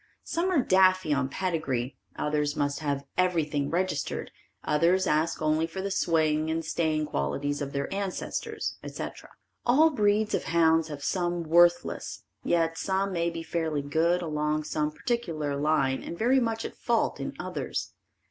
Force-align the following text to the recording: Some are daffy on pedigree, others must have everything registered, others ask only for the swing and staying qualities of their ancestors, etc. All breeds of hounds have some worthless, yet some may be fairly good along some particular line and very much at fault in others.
Some 0.23 0.49
are 0.49 0.63
daffy 0.63 1.13
on 1.13 1.29
pedigree, 1.29 1.95
others 2.15 2.55
must 2.55 2.79
have 2.79 3.05
everything 3.19 3.69
registered, 3.69 4.31
others 4.63 5.05
ask 5.05 5.43
only 5.43 5.67
for 5.67 5.79
the 5.79 5.91
swing 5.91 6.49
and 6.49 6.65
staying 6.65 7.05
qualities 7.05 7.61
of 7.61 7.71
their 7.71 7.85
ancestors, 7.93 8.79
etc. 8.83 9.29
All 9.63 9.91
breeds 9.91 10.33
of 10.33 10.45
hounds 10.45 10.87
have 10.87 11.03
some 11.03 11.43
worthless, 11.43 12.23
yet 12.43 12.79
some 12.79 13.13
may 13.13 13.29
be 13.29 13.43
fairly 13.43 13.83
good 13.83 14.23
along 14.23 14.63
some 14.63 14.89
particular 14.89 15.55
line 15.55 16.01
and 16.01 16.17
very 16.17 16.39
much 16.39 16.65
at 16.65 16.75
fault 16.75 17.19
in 17.19 17.35
others. 17.39 17.93